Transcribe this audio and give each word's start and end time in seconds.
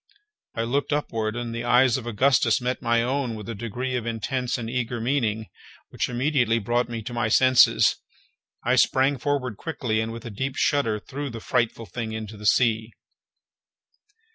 I 0.55 0.63
looked 0.63 0.91
upward, 0.91 1.35
and 1.35 1.53
the 1.53 1.63
eyes 1.63 1.95
of 1.95 2.07
Augustus 2.07 2.59
met 2.59 2.81
my 2.81 3.03
own 3.03 3.35
with 3.35 3.47
a 3.47 3.53
degree 3.53 3.95
of 3.95 4.07
intense 4.07 4.57
and 4.57 4.67
eager 4.67 4.99
meaning 4.99 5.45
which 5.89 6.09
immediately 6.09 6.57
brought 6.57 6.89
me 6.89 7.03
to 7.03 7.13
my 7.13 7.27
senses. 7.29 7.97
I 8.65 8.77
sprang 8.77 9.19
forward 9.19 9.57
quickly, 9.57 9.99
and, 10.01 10.11
with 10.11 10.25
a 10.25 10.31
deep 10.31 10.55
shudder, 10.55 10.97
threw 10.99 11.29
the 11.29 11.39
frightful 11.39 11.85
thing 11.85 12.13
into 12.13 12.35
the 12.35 12.47
sea. 12.47 12.93